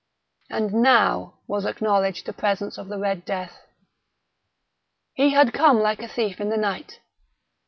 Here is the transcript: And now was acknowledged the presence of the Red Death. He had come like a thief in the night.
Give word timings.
And 0.49 0.73
now 0.73 1.37
was 1.45 1.63
acknowledged 1.63 2.25
the 2.25 2.33
presence 2.33 2.79
of 2.79 2.87
the 2.87 2.97
Red 2.97 3.23
Death. 3.23 3.67
He 5.13 5.29
had 5.29 5.53
come 5.53 5.79
like 5.79 6.01
a 6.01 6.07
thief 6.07 6.41
in 6.41 6.49
the 6.49 6.57
night. 6.57 7.01